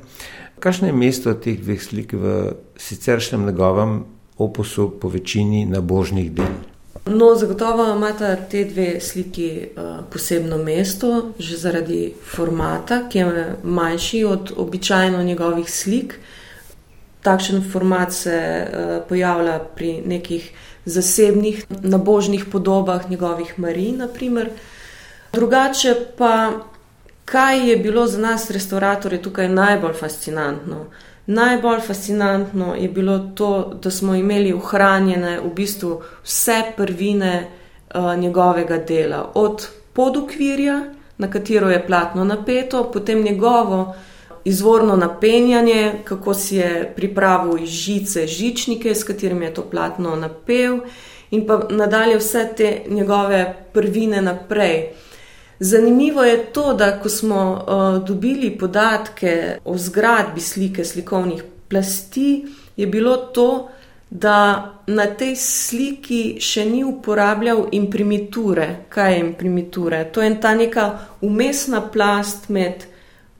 Kakšno 0.58 0.86
je 0.86 0.92
mesto 0.92 1.34
teh 1.34 1.58
dveh 1.60 1.82
slik 1.82 2.12
v 2.12 2.52
siceršnjem 2.76 3.46
njegovem 3.46 4.00
opusu, 4.38 4.90
po 5.00 5.08
večini 5.08 5.64
nabožnih 5.66 6.32
del? 6.32 6.58
No, 7.08 7.34
zagotovo 7.34 7.86
imata 7.94 8.36
te 8.36 8.64
dve 8.64 9.00
sliki 9.00 9.50
uh, 9.64 10.04
posebno 10.12 10.58
mesto, 10.58 11.32
že 11.38 11.56
zaradi 11.56 12.12
formata, 12.34 13.06
ki 13.08 13.18
je 13.18 13.46
manjši 13.64 14.24
od 14.24 14.52
običajno 14.56 15.22
njegovih 15.22 15.70
slik. 15.70 16.18
Takšen 17.28 17.60
format 17.72 18.12
se 18.12 18.36
uh, 18.64 19.08
pojavlja 19.08 19.58
pri 19.76 20.00
nekih 20.06 20.50
zasebnih, 20.84 21.66
nabožnih 21.82 22.46
podobah 22.52 23.10
njegovih 23.10 23.58
Marij. 23.58 23.92
Naprimer. 23.92 24.50
Drugače 25.32 25.94
pa, 26.16 26.50
kaj 27.24 27.68
je 27.70 27.76
bilo 27.76 28.06
za 28.06 28.18
nas, 28.18 28.50
restauratorje, 28.50 29.22
tukaj 29.22 29.48
najbolj 29.48 29.92
fascinantno? 30.00 30.86
Najbolj 31.26 31.80
fascinantno 31.80 32.74
je 32.74 32.88
bilo 32.88 33.18
to, 33.18 33.78
da 33.82 33.90
smo 33.90 34.14
imeli 34.14 34.52
ohranjene 34.52 35.40
v 35.40 35.52
bistvu 35.54 36.00
vse 36.24 36.62
prvine 36.76 37.34
uh, 37.44 38.16
njegovega 38.16 38.78
dela, 38.78 39.32
od 39.34 39.68
podokvirja, 39.92 40.84
na 41.18 41.30
katero 41.30 41.68
je 41.70 41.86
platno 41.86 42.24
napeto, 42.24 42.90
potem 42.92 43.22
njegovo 43.22 43.94
izvorno 44.48 44.96
napenjanje, 44.96 45.92
kako 46.04 46.34
si 46.34 46.56
je 46.56 46.92
pripravil 46.96 47.62
iz 47.62 47.68
žice 47.68 48.26
žičnike, 48.26 48.94
s 48.94 49.04
katerimi 49.04 49.44
je 49.44 49.54
to 49.54 49.62
platno 49.62 50.16
napel, 50.16 50.78
in 51.30 51.46
pa 51.46 51.60
nadalje 51.70 52.16
vse 52.16 52.48
te 52.56 52.82
njegove 52.88 53.54
prvine 53.72 54.22
naprej. 54.22 54.88
Zanimivo 55.60 56.24
je 56.24 56.44
to, 56.52 56.74
da 56.74 56.98
ko 57.00 57.08
smo 57.08 57.40
uh, 57.52 58.06
dobili 58.06 58.58
podatke 58.58 59.58
o 59.64 59.78
zgradbi 59.78 60.40
slike 60.40 60.84
slikovnih 60.84 61.42
plasti, 61.68 62.46
je 62.76 62.86
bilo 62.86 63.16
to, 63.16 63.68
da 64.10 64.74
na 64.86 65.06
tej 65.06 65.34
sliki 65.36 66.38
še 66.40 66.64
ni 66.64 66.84
uporabljal 66.84 67.66
imprimiture. 67.72 68.68
Kaj 68.88 69.12
je 69.12 69.18
imprimiture? 69.20 70.04
To 70.12 70.22
je 70.22 70.30
ta 70.40 70.54
neka 70.54 70.86
umestna 71.20 71.82
plast 71.92 72.48
med 72.48 72.86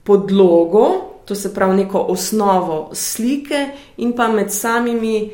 podlogo, 0.09 0.85
to 1.29 1.37
se 1.37 1.53
pravi 1.55 1.77
neko 1.77 2.07
osnovo 2.09 2.79
slike, 2.97 3.67
in 4.01 4.15
pa 4.17 4.29
med 4.33 4.49
samimi 4.53 5.31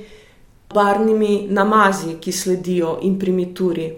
barvnimi 0.75 1.47
namazi, 1.55 2.17
ki 2.21 2.33
sledijo 2.33 2.99
imprimituri. 3.07 3.93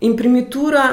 Imprimitura 0.00 0.84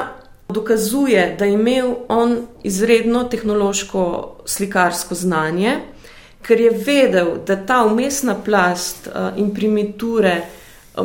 dokazuje, 0.48 1.36
da 1.38 1.44
je 1.44 1.52
imel 1.52 1.94
on 2.08 2.38
izredno 2.64 3.24
tehnološko 3.24 4.04
slikarsko 4.44 5.14
znanje 5.14 5.76
ker 6.42 6.60
je 6.60 6.70
vedel, 6.70 7.34
da 7.46 7.56
ta 7.66 7.84
umestna 7.84 8.34
plast 8.44 9.06
uh, 9.06 9.38
imprimiture 9.38 10.36
uh, 10.38 10.57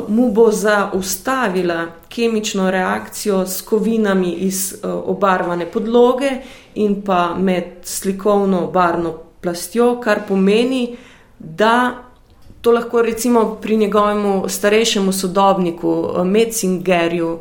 mu 0.07 0.31
bo 0.31 0.51
zaustavila 0.51 1.88
kemično 2.09 2.71
reakcijo 2.71 3.45
s 3.45 3.62
kovinami 3.62 4.31
iz 4.31 4.73
uh, 4.73 4.89
obarvane 5.05 5.65
podloge 5.65 6.31
in 6.75 7.01
pa 7.01 7.35
med 7.39 7.63
slikovno 7.83 8.67
barvno 8.67 9.17
plastjo, 9.41 10.00
kar 10.01 10.19
pomeni, 10.27 10.97
da 11.39 12.03
To 12.63 12.71
lahko 12.71 13.01
recimo 13.01 13.57
pri 13.62 13.77
njegovem 13.77 14.50
starejšemu 14.50 15.12
sodobniku, 15.12 16.05
eh, 16.05 16.23
Metzingerju, 16.23 17.39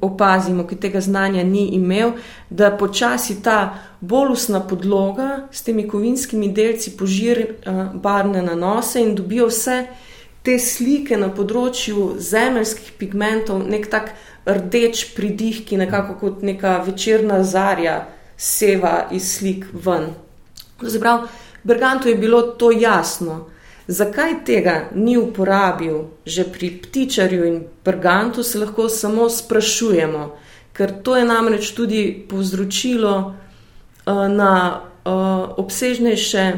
opazimo, 0.00 0.66
ki 0.66 0.76
tega 0.76 1.00
znanja 1.00 1.42
ni 1.44 1.66
imel, 1.66 2.12
da 2.50 2.70
počasi 2.76 3.42
ta 3.42 3.78
bolusna 4.00 4.60
podloga 4.60 5.48
s 5.50 5.62
temi 5.62 5.88
kovinskimi 5.88 6.52
delci 6.52 6.96
požir 6.96 7.38
eh, 7.40 7.86
barvne 7.94 8.42
nanose 8.42 9.02
in 9.02 9.14
dobijo 9.14 9.46
vse 9.46 9.86
te 10.42 10.58
slike 10.58 11.16
na 11.16 11.28
področju 11.30 12.16
zemeljskih 12.18 12.96
pigmentov, 12.98 13.62
nek 13.68 13.86
tak 13.90 14.12
rdeč 14.46 15.12
pridih, 15.16 15.62
ki 15.66 15.78
nekako 15.78 16.18
kot 16.18 16.42
neka 16.42 16.80
večerna 16.86 17.42
zarja 17.46 18.08
seva 18.36 19.06
iz 19.14 19.30
slik 19.36 19.68
ven. 19.72 20.10
Zabrav, 20.82 21.28
Bergantu 21.62 22.08
je 22.08 22.18
bilo 22.18 22.42
to 22.42 22.72
jasno. 22.74 23.46
Zakaj 23.86 24.44
tega 24.44 24.88
ni 24.94 25.16
uporabil 25.18 26.04
že 26.26 26.44
pri 26.44 26.70
ptičarju 26.82 27.44
in 27.46 27.62
brgantu, 27.84 28.42
se 28.42 28.58
lahko 28.58 28.88
samo 28.88 29.28
sprašujemo, 29.30 30.36
ker 30.72 31.02
to 31.02 31.16
je 31.16 31.24
namreč 31.24 31.70
tudi 31.74 32.26
povzročilo 32.30 33.14
uh, 33.18 34.28
na 34.28 34.80
uh, 35.04 35.58
obsežnejše 35.58 36.52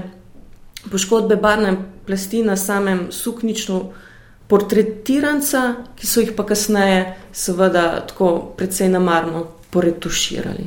poškodbe 0.90 1.36
barvne 1.36 1.93
plasti 2.06 2.42
na 2.42 2.56
samem 2.56 3.06
sukničnu 3.11 3.80
portretiranca, 4.46 5.62
ki 5.96 6.07
so 6.07 6.22
jih 6.22 6.33
pa 6.37 6.46
kasneje, 6.46 7.05
seveda, 7.33 8.05
tako 8.09 8.55
precej 8.57 8.88
namarno 8.92 9.46
poretuširali. 9.70 10.66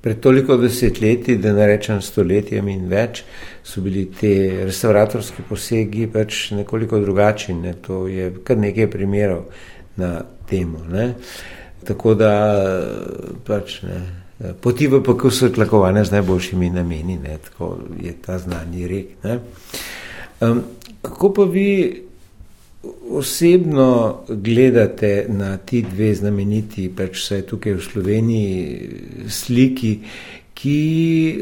Pred 0.00 0.20
toliko 0.22 0.56
desetletji, 0.56 1.36
da 1.42 1.52
ne 1.52 1.66
rečem 1.66 1.98
stoletjem 2.02 2.68
in 2.70 2.84
več, 2.86 3.24
so 3.66 3.82
bili 3.82 4.04
ti 4.20 4.30
restauratorski 4.62 5.42
posegi 5.48 6.06
pač 6.06 6.52
nekoliko 6.54 7.00
drugačni. 7.02 7.56
Ne? 7.64 7.72
To 7.88 8.04
je 8.06 8.30
kar 8.46 8.60
nekaj 8.62 8.86
primerov 8.92 9.48
na 9.98 10.20
temo. 10.46 10.84
Ne? 10.92 11.08
Tako 11.84 12.14
da 12.14 12.30
pač 13.46 13.80
ne. 13.82 13.98
Poti 14.62 14.86
v 14.86 15.00
PK 15.02 15.32
so 15.32 15.48
tlakovane 15.50 16.04
z 16.04 16.12
najboljšimi 16.12 16.70
nameni, 16.70 17.18
ne? 17.18 17.38
tako 17.42 17.74
je 17.98 18.12
ta 18.22 18.38
znani 18.38 18.86
rek. 18.86 19.14
Um, 20.40 20.62
kako 21.02 21.32
pa 21.32 21.44
vi 21.44 22.02
osebno 23.10 24.18
gledate 24.28 25.26
na 25.28 25.56
ti 25.56 25.82
dve 25.82 26.14
znameniti, 26.14 26.90
pač 26.96 27.22
vse 27.22 27.40
tukaj 27.46 27.72
v 27.78 27.82
Sloveniji, 27.82 28.90
sliki, 29.32 29.92
ki 30.56 30.80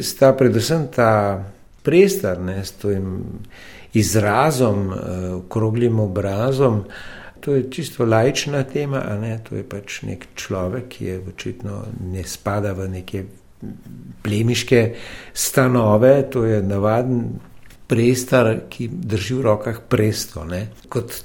sta 0.02 0.32
predvsem 0.36 0.86
ta 0.94 1.10
prestar 1.84 2.40
ne, 2.40 2.60
s 2.64 2.78
tem 2.82 3.18
izrazom, 3.94 4.90
eh, 4.90 5.28
okroglim 5.34 6.00
obrazom. 6.00 6.84
To 7.40 7.54
je 7.54 7.70
čisto 7.70 8.04
lajčna 8.04 8.62
tema, 8.62 9.02
a 9.04 9.18
ne, 9.18 9.38
to 9.44 9.56
je 9.56 9.62
pač 9.68 10.02
nek 10.02 10.26
človek, 10.34 10.88
ki 10.88 11.04
je 11.04 11.18
očitno 11.28 11.82
ne 12.12 12.24
spada 12.24 12.72
v 12.72 12.88
neke 12.88 13.24
plemiške 14.22 14.94
stanove, 15.34 16.14
to 16.30 16.44
je 16.44 16.62
navaden 16.62 17.28
prestar, 17.86 18.56
ki 18.68 18.88
drži 18.88 19.34
v 19.34 19.40
rokah 19.40 19.80
presto. 19.88 20.44
Ne. 20.44 20.66
Kot 20.88 21.22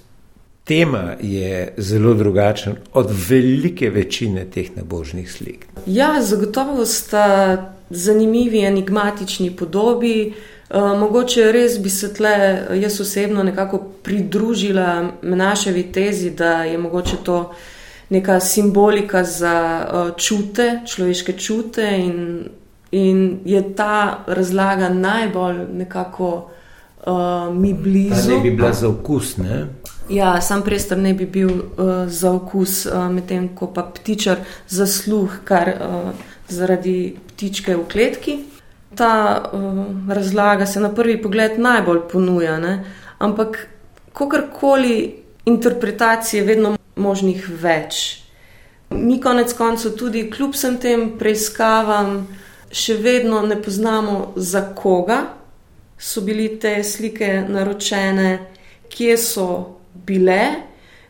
tema 0.69 1.15
je 1.22 1.74
zelo 1.78 2.13
drugačen 2.13 2.76
od 2.93 3.12
velike 3.30 3.89
večine 3.89 4.45
teh 4.45 4.69
nabožnih 4.76 5.32
slik. 5.32 5.65
Ja, 5.86 6.22
zagotovo 6.22 6.86
sta 6.86 7.58
zanimivi, 7.89 8.62
enigmatični 8.65 9.56
podobi. 9.56 10.34
Uh, 10.69 11.00
mogoče 11.00 11.52
res 11.52 11.80
bi 11.82 11.89
se 11.89 12.13
tle 12.13 12.62
jaz 12.82 13.00
osebno 13.02 13.43
nekako 13.43 13.80
pridružila 14.04 15.12
naševi 15.22 15.84
tezi, 15.91 16.30
da 16.30 16.63
je 16.63 16.78
mogoče 16.78 17.17
to 17.24 17.54
neka 18.10 18.39
simbolika 18.39 19.24
za 19.24 19.88
uh, 19.93 20.15
čute, 20.17 20.82
človeške 20.86 21.34
čute, 21.34 21.88
in, 21.98 22.45
in 22.91 23.39
je 23.45 23.75
ta 23.75 24.23
razlaga 24.28 24.89
najbolj 24.89 25.67
nekako 25.73 26.49
uh, 27.06 27.56
mi 27.56 27.73
blizu. 27.73 28.30
Ta 28.30 28.36
ne 28.36 28.41
bi 28.41 28.52
bila 28.52 28.73
za 28.73 28.89
okus, 28.89 29.38
ne? 29.38 29.67
Ja, 30.10 30.41
sam 30.41 30.62
prestor 30.62 30.97
ne 30.97 31.13
bi 31.13 31.25
bil 31.25 31.49
uh, 31.49 32.08
za 32.08 32.32
okus, 32.32 32.86
uh, 32.86 33.10
medtem 33.12 33.49
ko 33.56 33.67
pa 33.73 33.84
ptičar 33.84 34.38
za 34.67 34.88
sluh, 34.88 35.39
kar 35.43 35.69
uh, 35.69 36.10
zaradi 36.47 37.15
ptičke 37.28 37.75
v 37.75 37.86
kletki. 37.91 38.39
Ta 38.95 39.43
uh, 39.54 39.86
razlaga 40.10 40.65
se 40.65 40.80
na 40.80 40.89
prvi 40.89 41.21
pogled 41.21 41.60
najbolj 41.60 42.02
ponuja, 42.12 42.60
ne? 42.60 42.84
ampak 43.19 43.67
kakorkoli 44.13 45.15
interpretacije, 45.45 46.43
vedno 46.43 46.75
možnih 46.95 47.45
več. 47.62 48.19
Mi, 48.89 49.19
konec 49.21 49.54
koncev, 49.54 49.93
tudi 49.97 50.25
kljub 50.32 50.56
vsem 50.56 50.78
tem 50.82 51.12
preiskavam, 51.19 52.23
še 52.71 52.95
vedno 53.01 53.41
ne 53.41 53.62
poznamo, 53.62 54.34
za 54.36 54.62
koga 54.75 55.23
so 55.99 56.21
bile 56.21 56.47
te 56.60 56.84
slike 56.84 57.45
naročene, 57.49 58.39
kje 58.89 59.17
so 59.17 59.47
bile. 59.93 60.41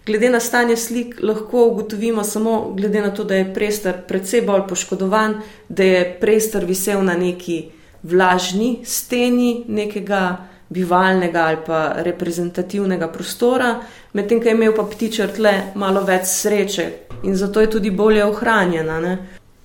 Glede 0.05 0.29
na 0.29 0.39
stanje 0.39 0.77
slik 0.77 1.19
lahko 1.21 1.67
ugotovimo 1.67 2.23
samo, 2.23 2.73
glede 2.77 3.01
na 3.01 3.11
to, 3.13 3.23
da 3.23 3.35
je 3.35 3.53
prestor 3.53 3.93
precej 4.07 4.41
bolj 4.41 4.63
poškodovan, 4.69 5.41
da 5.69 5.83
je 5.83 6.17
prestor 6.21 6.65
visel 6.65 7.03
na 7.05 7.17
neki 7.17 7.65
vlažni 8.03 8.79
steni 8.85 9.65
nekega 9.67 10.37
bivalnega 10.69 11.43
ali 11.45 11.57
pa 11.65 11.93
reprezentativnega 11.97 13.07
prostora, 13.07 13.75
medtem 14.13 14.41
ko 14.41 14.47
je 14.47 14.55
imel 14.55 14.73
pa 14.75 14.83
ptičer 14.83 15.33
tle 15.35 15.53
malo 15.75 16.03
več 16.05 16.29
sreče 16.29 16.89
in 17.23 17.35
zato 17.35 17.61
je 17.61 17.69
tudi 17.69 17.91
bolje 17.91 18.25
ohranjena. 18.25 18.99
Ne? 18.99 19.17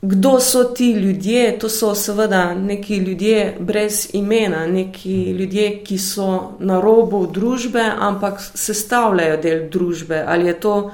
Kdo 0.06 0.40
so 0.40 0.64
ti 0.64 0.92
ljudje? 0.92 1.58
To 1.58 1.68
so 1.68 1.94
seveda 1.94 2.54
neki 2.54 2.96
ljudje 2.96 3.56
brez 3.60 4.08
imena, 4.12 4.66
neki 4.66 5.30
ljudje, 5.30 5.84
ki 5.84 5.98
so 5.98 6.26
na 6.58 6.80
robu 6.80 7.26
družbe, 7.26 7.84
ampak 7.98 8.40
sestavljajo 8.40 9.36
del 9.36 9.62
družbe. 9.70 10.24
Ali 10.28 10.46
je 10.46 10.60
to 10.60 10.90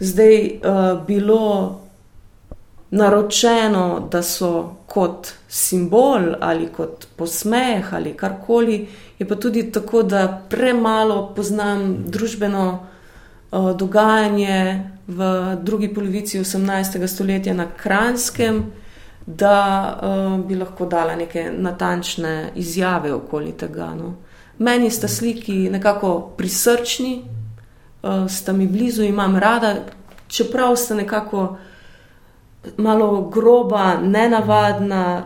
zdaj 0.00 0.46
uh, 0.46 1.04
bilo 1.06 1.80
naročeno, 2.90 4.08
da 4.10 4.22
so 4.22 4.76
kot 4.86 5.28
simbol 5.48 6.32
ali 6.40 6.70
kot 6.72 7.06
posmeh 7.16 7.92
ali 7.94 8.14
karkoli, 8.16 8.86
je 9.18 9.28
pa 9.28 9.36
tudi 9.36 9.72
tako, 9.72 10.02
da 10.02 10.42
premalo 10.48 11.34
poznam 11.36 12.04
družbeno 12.06 12.66
uh, 13.52 13.76
dogajanje 13.76 14.90
v 15.06 15.56
drugi 15.62 15.94
polovici 15.94 16.40
18. 16.40 17.06
stoletja 17.06 17.54
na 17.54 17.66
Kranskem, 17.76 18.64
da 19.26 19.56
uh, 20.02 20.46
bi 20.46 20.54
lahko 20.54 20.86
dala 20.86 21.16
neke 21.16 21.50
natančne 21.58 22.52
izjave 22.54 23.12
okoli 23.12 23.52
tega. 23.52 23.94
No. 23.94 24.14
Meni 24.58 24.90
sta 24.90 25.08
sliki 25.08 25.70
nekako 25.70 26.34
prisrčni, 26.36 27.24
uh, 28.02 28.28
sta 28.28 28.52
mi 28.52 28.66
blizu, 28.66 29.02
imam 29.02 29.36
rada, 29.36 29.74
čeprav 30.28 30.76
sta 30.76 30.94
nekako 30.94 31.56
malo 32.76 33.28
groba, 33.28 34.00
nenavadna. 34.02 35.24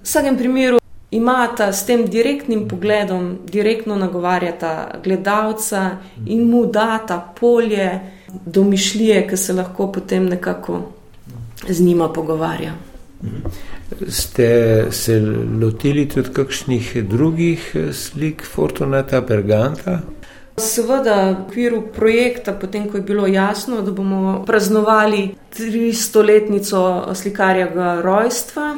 V 0.00 0.06
vsakem 0.06 0.36
primeru 0.36 0.83
imata 1.14 1.72
s 1.72 1.86
tem 1.86 2.06
direktnim 2.06 2.68
pogledom, 2.68 3.38
direktno 3.46 3.96
nagovarjata 3.96 5.00
gledalca 5.04 5.90
in 6.26 6.48
mu 6.50 6.66
data 6.66 7.20
polje 7.40 8.00
domišljije, 8.46 9.26
ki 9.28 9.36
se 9.36 9.52
lahko 9.52 9.92
potem 9.92 10.26
nekako 10.26 10.80
z 11.68 11.80
njima 11.80 12.08
pogovarja. 12.08 12.72
Ste 14.08 14.86
se 14.90 15.20
lotili 15.60 16.08
tudi 16.08 16.28
kakšnih 16.32 16.96
drugih 17.04 17.76
slik 17.92 18.42
Fortunata 18.54 19.20
Berganta? 19.20 20.00
Seveda, 20.56 21.30
v 21.30 21.46
okviru 21.48 21.80
projekta, 21.94 22.52
potem 22.52 22.86
ko 22.90 22.96
je 22.96 23.02
bilo 23.02 23.26
jasno, 23.26 23.80
da 23.82 23.90
bomo 23.90 24.44
praznovali 24.46 25.34
300-letnico 25.58 27.14
slikarjega 27.14 28.00
rojstva, 28.02 28.76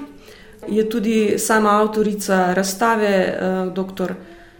je 0.69 0.91
tudi 0.91 1.39
sama 1.39 1.81
avtorica 1.81 2.53
razstave, 2.55 3.09
eh, 3.09 3.71
dr. 3.75 4.13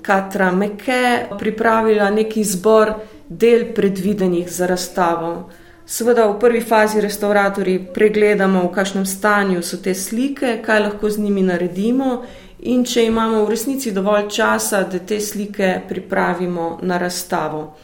Katra 0.03 0.53
Meke, 0.53 1.27
pripravila 1.39 2.11
neki 2.11 2.45
zbor 2.45 2.93
del 3.29 3.73
predvidenih 3.75 4.51
za 4.51 4.67
razstavo. 4.67 5.51
Seveda, 5.87 6.27
v 6.27 6.39
prvi 6.39 6.61
fazi 6.61 7.01
restauratorji 7.01 7.87
pregledamo, 7.95 8.63
v 8.63 8.73
kakšnem 8.75 9.07
stanju 9.07 9.63
so 9.63 9.77
te 9.77 9.95
slike, 9.95 10.59
kaj 10.63 10.81
lahko 10.81 11.11
z 11.11 11.19
njimi 11.19 11.43
naredimo, 11.43 12.23
in 12.59 12.85
če 12.85 13.05
imamo 13.07 13.45
v 13.45 13.51
resnici 13.51 13.93
dovolj 13.93 14.29
časa, 14.29 14.83
da 14.83 14.99
te 14.99 15.21
slike 15.21 15.81
pripravimo 15.89 16.79
na 16.83 16.99
razstavo. 16.99 17.77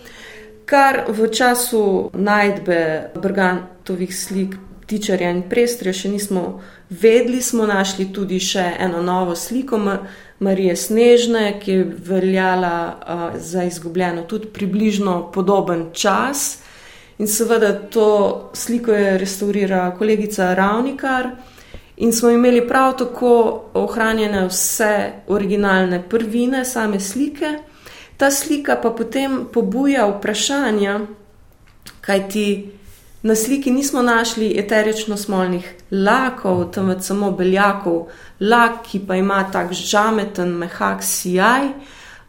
Kar 0.66 1.04
v 1.08 1.28
času 1.30 2.10
najdbe 2.14 3.12
Brgantovih 3.14 4.14
slik 4.16 4.56
Tičarja 4.86 5.30
in 5.30 5.42
Prestrja 5.48 5.92
še 5.92 6.08
nismo 6.08 6.60
vedeli, 6.90 7.42
smo 7.42 7.66
našli 7.66 8.10
tudi 8.12 8.40
še 8.40 8.64
eno 8.78 9.02
novo 9.02 9.36
sliko 9.36 9.78
Marije 10.42 10.76
Snežne, 10.76 11.60
ki 11.60 11.72
je 11.72 11.84
veljala 11.84 12.74
za 13.38 13.64
izgubljeno 13.64 14.22
tudi 14.22 14.50
približno 14.52 15.30
podoben 15.32 15.90
čas. 15.92 16.62
In 17.18 17.28
seveda 17.28 17.72
to 17.90 18.50
sliko 18.54 18.92
je 18.92 19.18
restaurirala 19.18 19.94
kolegica 19.98 20.54
Ravnikar. 20.54 21.30
In 21.96 22.12
smo 22.12 22.30
imeli 22.30 22.64
prav 22.68 22.96
tako 22.98 23.34
ohranjene 23.74 24.46
vse 24.48 25.12
originalne 25.28 26.02
prvine, 26.08 26.64
same 26.64 27.00
slike. 27.00 27.58
Ta 28.16 28.30
slika 28.30 28.76
pa 28.82 28.90
potem 28.90 29.44
pobuja 29.52 30.06
vprašanja, 30.06 31.00
kaj 32.00 32.28
ti 32.28 32.46
na 33.22 33.34
sliki 33.36 33.70
nismo 33.70 34.02
našli 34.02 34.58
eterično 34.58 35.16
smolnih 35.16 35.74
lakov, 35.90 36.64
temveč 36.74 37.02
samo 37.02 37.30
beljakov, 37.30 38.08
lak, 38.40 38.82
ki 38.90 39.00
pa 39.06 39.16
ima 39.16 39.44
tak 39.52 39.72
žameten, 39.72 40.48
mehak 40.58 41.02
sijaj, 41.02 41.68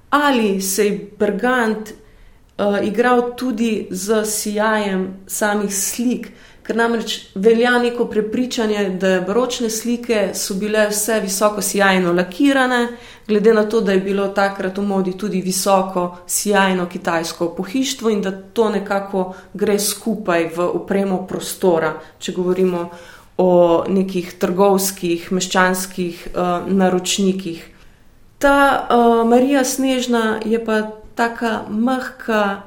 ali 0.09 0.61
se 0.61 0.85
je 0.85 1.11
Brgant 1.19 1.89
uh, 1.89 2.77
igral 2.83 3.35
tudi 3.37 3.87
z 3.91 4.25
sijajem 4.25 5.13
samih 5.27 5.75
slik. 5.75 6.31
Ker 6.63 6.77
namreč 6.79 7.17
velja 7.35 7.77
neko 7.77 8.05
prepričanje, 8.07 8.89
da 8.99 9.17
baročne 9.27 9.69
slike 9.69 10.29
so 10.33 10.55
bile 10.55 10.85
vse 10.87 11.19
visoko 11.19 11.61
sjajno 11.61 12.13
lakirane, 12.13 12.87
glede 13.27 13.53
na 13.53 13.65
to, 13.69 13.81
da 13.81 13.91
je 13.91 13.99
bilo 13.99 14.27
takrat 14.27 14.77
v 14.77 14.85
modi 14.87 15.17
tudi 15.17 15.41
visoko 15.41 16.17
sjajno 16.27 16.85
kitajsko 16.89 17.49
pohištvo 17.57 18.09
in 18.09 18.21
da 18.21 18.31
to 18.31 18.69
nekako 18.69 19.33
gre 19.53 19.79
skupaj 19.79 20.49
v 20.55 20.69
upremo 20.79 21.25
prostora, 21.27 21.93
če 22.19 22.31
govorimo 22.31 22.89
o 23.37 23.83
nekih 23.89 24.33
trgovskih, 24.39 25.31
meščanskih 25.31 26.27
uh, 26.31 26.67
naročnikih. 26.67 27.65
Ta 28.39 28.87
uh, 28.87 29.29
Marija 29.29 29.63
Snežna 29.63 30.39
je 30.45 30.65
pa 30.65 30.81
taka 31.15 31.63
mehka 31.69 32.61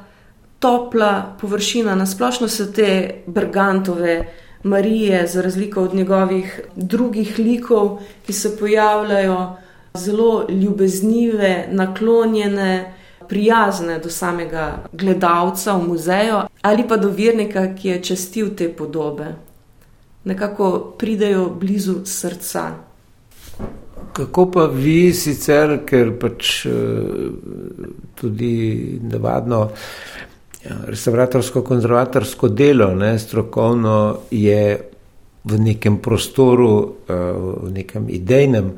topla 0.59 1.37
površina, 1.41 1.95
nasplošno 1.95 2.49
so 2.49 2.67
te 2.67 3.23
Brgantove 3.27 4.33
Marije, 4.63 5.27
za 5.27 5.43
razliko 5.43 5.83
od 5.83 5.95
njegovih 5.95 6.61
drugih 6.77 7.39
likov, 7.39 7.99
ki 8.27 8.33
se 8.33 8.57
pojavljajo 8.59 9.57
zelo 9.95 10.47
ljubeznive, 10.51 11.69
naklonjene, 11.71 12.93
prijazne 13.29 13.99
do 13.99 14.11
samega 14.11 14.85
gledalca 14.93 15.73
v 15.73 15.89
muzeju 15.89 16.41
ali 16.63 16.89
pa 16.89 16.97
do 16.97 17.09
vernika, 17.09 17.75
ki 17.75 17.89
je 17.89 18.03
čestil 18.03 18.55
te 18.57 18.69
podobe. 18.73 19.35
Nekako 20.25 20.95
pridejo 20.99 21.51
blizu 21.61 21.95
srca. 22.05 22.71
Kako 24.13 24.51
pa 24.51 24.65
vi 24.65 25.13
sicer, 25.13 25.79
ker 25.87 26.11
pač 26.21 26.67
eh, 26.67 26.73
tudi 28.15 28.99
navadno 29.03 29.69
Ja, 30.67 30.77
restauratorsko-konzervatorsko 30.87 32.49
delo, 32.49 32.91
ne, 32.95 33.19
strokovno 33.19 34.27
je 34.31 34.63
v 35.47 35.59
nekem 35.63 36.01
prostoru, 36.03 36.97
eh, 37.07 37.15
v 37.63 37.71
nekem 37.73 38.09
idejnem, 38.11 38.73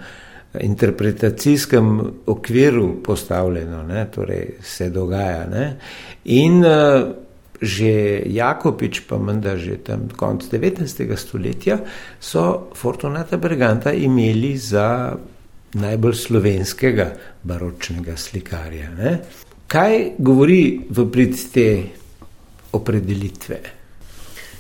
interpretacijskem 0.61 2.01
okviru 2.27 3.03
postavljeno, 3.05 3.83
ne, 3.83 4.07
torej 4.15 4.55
se 4.63 4.91
dogaja. 4.91 5.47
Ne. 5.47 5.77
In 6.25 6.65
eh, 6.65 7.05
že 7.61 8.23
Jakobič, 8.27 9.01
pa 9.09 9.19
menda 9.19 9.57
že 9.57 9.83
tam 9.83 10.09
konc 10.17 10.47
19. 10.47 11.17
stoletja, 11.17 11.79
so 12.21 12.71
Fortunata 12.75 13.37
Briganta 13.37 13.93
imeli 13.93 14.57
za 14.57 15.17
najbolj 15.75 16.15
slovenskega 16.15 17.13
baročnega 17.43 18.17
slikarja. 18.17 18.91
Ne. 18.95 19.19
Kaj 19.69 20.11
govori 20.19 20.81
v 20.89 21.05
prid 21.13 21.35
te 21.53 21.83
opredelitve? 22.73 23.57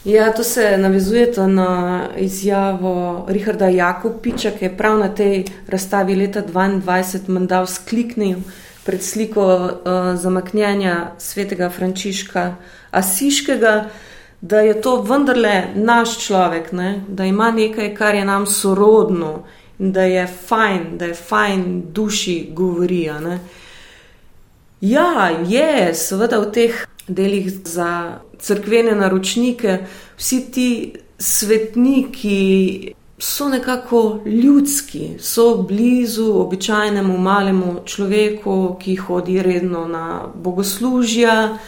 Ja, 0.04 0.32
to 0.36 0.44
se 0.44 0.76
navezuje 0.78 1.32
na 1.46 2.08
izjavo 2.16 3.24
Richarda 3.28 3.68
Jakobiča, 3.68 4.50
ki 4.50 4.64
je 4.64 4.76
prav 4.76 4.98
na 4.98 5.08
tej 5.08 5.44
razstavi 5.68 6.14
leta 6.14 6.42
2022 6.42 7.28
mandal 7.28 7.66
skliknil 7.66 8.42
pred 8.84 9.02
sliko 9.02 9.44
uh, 9.44 9.70
zamaknjenja 10.14 11.14
svetega 11.18 11.70
Frančiška 11.70 12.56
Asiškega, 12.90 13.88
da 14.40 14.60
je 14.60 14.80
to 14.80 15.00
vendarle 15.02 15.62
naš 15.74 16.18
človek, 16.26 16.72
ne? 16.72 17.00
da 17.08 17.24
ima 17.24 17.50
nekaj, 17.50 17.94
kar 17.94 18.14
je 18.14 18.24
nam 18.24 18.46
sorodno 18.46 19.46
in 19.78 19.92
da 19.92 20.02
je 20.02 20.26
fajn, 20.26 20.98
da 20.98 21.04
je 21.04 21.14
fajn 21.14 21.82
duši 21.92 22.50
govorijo. 22.52 23.14
Ja, 24.80 25.30
je, 25.48 25.94
seveda 25.94 26.38
v 26.38 26.50
teh 26.54 26.84
delih 27.08 27.50
za 27.66 28.20
crkvene 28.38 28.94
naročnike, 28.94 29.78
vsi 30.16 30.38
ti 30.52 30.68
svetniki 31.18 32.94
so 33.18 33.48
nekako 33.48 34.20
ljudski, 34.26 35.16
so 35.18 35.62
blizu 35.62 36.32
običajnemu 36.40 37.18
malemu 37.18 37.74
človeku, 37.84 38.76
ki 38.80 38.96
hodi 38.96 39.42
redno 39.42 39.86
na 39.88 40.22
bogoslužja. 40.34 41.58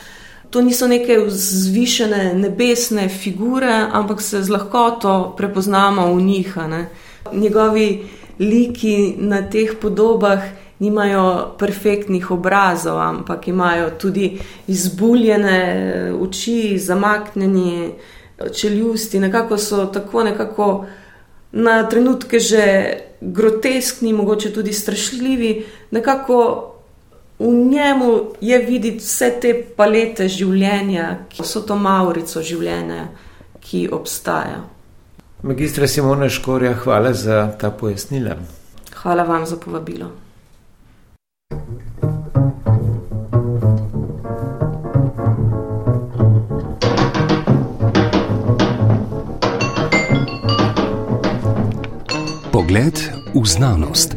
To 0.51 0.63
niso 0.63 0.87
neke 0.87 1.19
vzvišene 1.19 2.35
nebesne 2.35 3.09
figure, 3.09 3.87
ampak 3.93 4.23
se 4.23 4.43
z 4.43 4.51
lahkoto 4.51 5.35
prepoznamo 5.37 6.15
v 6.15 6.23
njih. 6.23 6.57
Ne? 6.57 6.89
Njegovi 7.33 8.05
liki 8.39 9.15
na 9.19 9.43
teh 9.51 9.75
podobah 9.81 10.43
nimajo 10.81 11.55
perfektnih 11.59 12.31
obrazov, 12.31 12.99
ampak 13.01 13.49
imajo 13.49 13.91
tudi 13.91 14.39
izbuljene 14.67 16.13
oči, 16.21 16.79
zamaknjeni 16.79 17.93
čeljusti, 18.55 19.21
nekako 19.21 19.59
so 19.59 19.87
tako 19.87 20.25
nekako 20.25 20.87
na 21.53 21.89
trenutke 21.89 22.39
že 22.39 22.95
groteskni, 23.21 24.13
mogoče 24.13 24.53
tudi 24.53 24.73
strašljivi. 24.73 25.67
Nekako 25.91 26.67
v 27.39 27.53
njemu 27.53 28.21
je 28.41 28.59
videti 28.59 28.99
vse 28.99 29.31
te 29.41 29.55
palete 29.77 30.29
življenja, 30.29 31.27
ki 31.29 31.45
so 31.45 31.61
to 31.61 31.77
maurico 31.77 32.43
življenja, 32.43 33.09
ki 33.61 33.89
obstaja. 33.93 34.65
Magistra 35.43 35.89
Simona 35.89 36.29
Škorja, 36.29 36.75
hvala 36.85 37.13
za 37.13 37.47
ta 37.61 37.71
pojasnila. 37.71 38.37
Hvala 39.03 39.23
vam 39.25 39.47
za 39.47 39.57
povabilo. 39.57 40.11
Pogled 52.51 53.13
v 53.35 53.47
znanost. 53.47 54.15